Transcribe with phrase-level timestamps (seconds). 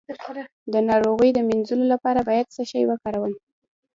[0.73, 3.33] د ناروغۍ د مینځلو لپاره باید څه شی وکاروم؟